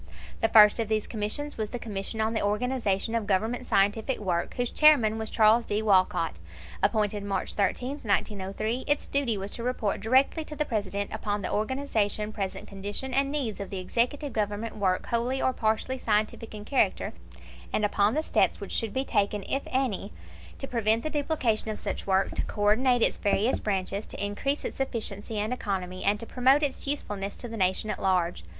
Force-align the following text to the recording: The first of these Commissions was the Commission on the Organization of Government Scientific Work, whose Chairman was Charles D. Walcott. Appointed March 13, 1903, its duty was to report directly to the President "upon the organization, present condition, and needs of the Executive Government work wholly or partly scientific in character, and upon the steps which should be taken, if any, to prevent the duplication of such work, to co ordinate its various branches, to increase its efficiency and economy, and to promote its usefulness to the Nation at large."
The 0.41 0.49
first 0.49 0.79
of 0.79 0.87
these 0.87 1.05
Commissions 1.05 1.59
was 1.59 1.69
the 1.69 1.77
Commission 1.77 2.21
on 2.21 2.33
the 2.33 2.43
Organization 2.43 3.13
of 3.13 3.27
Government 3.27 3.67
Scientific 3.67 4.17
Work, 4.17 4.55
whose 4.55 4.71
Chairman 4.71 5.19
was 5.19 5.29
Charles 5.29 5.67
D. 5.67 5.83
Walcott. 5.83 6.37
Appointed 6.81 7.23
March 7.23 7.53
13, 7.53 7.99
1903, 8.01 8.85
its 8.87 9.05
duty 9.05 9.37
was 9.37 9.51
to 9.51 9.61
report 9.61 10.01
directly 10.01 10.43
to 10.45 10.55
the 10.55 10.65
President 10.65 11.13
"upon 11.13 11.43
the 11.43 11.53
organization, 11.53 12.33
present 12.33 12.67
condition, 12.67 13.13
and 13.13 13.31
needs 13.31 13.59
of 13.59 13.69
the 13.69 13.77
Executive 13.77 14.33
Government 14.33 14.75
work 14.75 15.05
wholly 15.05 15.39
or 15.39 15.53
partly 15.53 15.99
scientific 15.99 16.55
in 16.55 16.65
character, 16.65 17.13
and 17.71 17.85
upon 17.85 18.15
the 18.15 18.23
steps 18.23 18.59
which 18.59 18.71
should 18.71 18.93
be 18.95 19.05
taken, 19.05 19.43
if 19.47 19.61
any, 19.67 20.11
to 20.57 20.67
prevent 20.67 21.03
the 21.03 21.11
duplication 21.11 21.69
of 21.69 21.79
such 21.79 22.07
work, 22.07 22.31
to 22.31 22.41
co 22.41 22.63
ordinate 22.63 23.03
its 23.03 23.17
various 23.17 23.59
branches, 23.59 24.07
to 24.07 24.25
increase 24.25 24.65
its 24.65 24.79
efficiency 24.79 25.37
and 25.37 25.53
economy, 25.53 26.03
and 26.03 26.19
to 26.19 26.25
promote 26.25 26.63
its 26.63 26.87
usefulness 26.87 27.35
to 27.35 27.47
the 27.47 27.55
Nation 27.55 27.91
at 27.91 28.01
large." 28.01 28.43